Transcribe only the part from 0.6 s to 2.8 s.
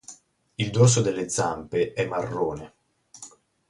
dorso delle zampe è marrone.